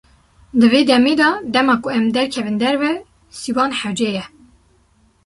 Di 0.59 0.67
vê 0.71 0.81
demê 0.89 1.13
de 1.21 1.29
dema 1.53 1.75
ku 1.81 1.87
em 1.97 2.05
derkevin 2.15 2.57
derve, 2.61 2.91
sîwan 3.39 3.71
hewce 3.79 4.09
ye. 4.15 4.23